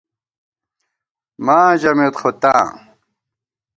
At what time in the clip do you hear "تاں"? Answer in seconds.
2.41-2.65